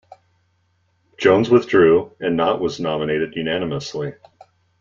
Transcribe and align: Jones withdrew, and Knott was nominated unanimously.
Jones 1.19 1.51
withdrew, 1.51 2.11
and 2.19 2.35
Knott 2.35 2.59
was 2.59 2.79
nominated 2.79 3.35
unanimously. 3.35 4.13